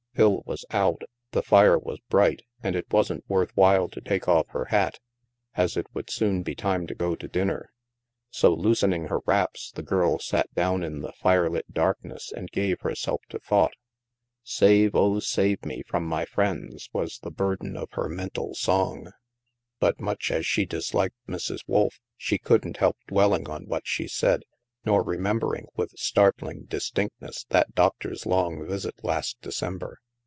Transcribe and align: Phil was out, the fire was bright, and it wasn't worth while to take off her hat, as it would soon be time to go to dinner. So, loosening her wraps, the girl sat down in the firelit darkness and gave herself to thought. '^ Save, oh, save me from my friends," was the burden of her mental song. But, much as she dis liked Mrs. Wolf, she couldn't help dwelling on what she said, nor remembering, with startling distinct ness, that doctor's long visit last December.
Phil 0.13 0.43
was 0.45 0.65
out, 0.71 1.03
the 1.31 1.41
fire 1.41 1.79
was 1.79 1.97
bright, 2.09 2.41
and 2.61 2.75
it 2.75 2.85
wasn't 2.91 3.23
worth 3.29 3.49
while 3.55 3.87
to 3.87 4.01
take 4.01 4.27
off 4.27 4.45
her 4.49 4.65
hat, 4.65 4.99
as 5.55 5.77
it 5.77 5.87
would 5.93 6.09
soon 6.09 6.43
be 6.43 6.53
time 6.53 6.85
to 6.85 6.93
go 6.93 7.15
to 7.15 7.29
dinner. 7.29 7.71
So, 8.29 8.53
loosening 8.53 9.05
her 9.05 9.19
wraps, 9.25 9.71
the 9.71 9.81
girl 9.81 10.19
sat 10.19 10.53
down 10.53 10.83
in 10.83 10.99
the 10.99 11.13
firelit 11.13 11.71
darkness 11.71 12.33
and 12.33 12.51
gave 12.51 12.81
herself 12.81 13.21
to 13.29 13.39
thought. 13.39 13.71
'^ 13.71 13.73
Save, 14.43 14.95
oh, 14.95 15.21
save 15.21 15.65
me 15.65 15.81
from 15.87 16.03
my 16.05 16.25
friends," 16.25 16.89
was 16.91 17.19
the 17.19 17.31
burden 17.31 17.77
of 17.77 17.87
her 17.93 18.09
mental 18.09 18.53
song. 18.53 19.13
But, 19.79 20.01
much 20.01 20.29
as 20.29 20.45
she 20.45 20.65
dis 20.65 20.93
liked 20.93 21.15
Mrs. 21.25 21.59
Wolf, 21.67 22.01
she 22.17 22.37
couldn't 22.37 22.77
help 22.77 22.97
dwelling 23.07 23.49
on 23.49 23.63
what 23.65 23.87
she 23.87 24.07
said, 24.09 24.43
nor 24.85 25.03
remembering, 25.03 25.63
with 25.75 25.89
startling 25.91 26.63
distinct 26.65 27.13
ness, 27.21 27.45
that 27.49 27.73
doctor's 27.75 28.25
long 28.27 28.65
visit 28.67 28.95
last 29.03 29.37
December. 29.41 29.99